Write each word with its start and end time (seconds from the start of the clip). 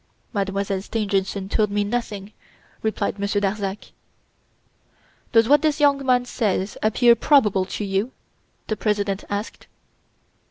"Mademoiselle 0.33 0.81
Stangerson 0.81 1.47
told 1.47 1.69
me 1.69 1.83
nothing," 1.83 2.33
replied 2.81 3.19
Monsieur 3.19 3.39
Darzac. 3.39 3.91
"Does 5.31 5.47
what 5.47 5.61
this 5.61 5.79
young 5.79 6.03
man 6.03 6.25
says 6.25 6.75
appear 6.81 7.13
probable 7.13 7.65
to 7.65 7.85
you?" 7.85 8.11
the 8.65 8.75
President 8.75 9.23
asked. 9.29 9.67